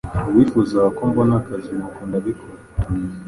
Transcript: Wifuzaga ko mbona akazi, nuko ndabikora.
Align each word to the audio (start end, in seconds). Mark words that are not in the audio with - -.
Wifuzaga 0.35 0.89
ko 0.97 1.01
mbona 1.09 1.33
akazi, 1.41 1.71
nuko 1.77 1.99
ndabikora. 2.09 2.57